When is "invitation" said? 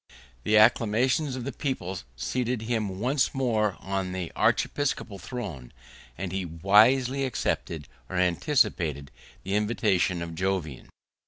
9.53-10.23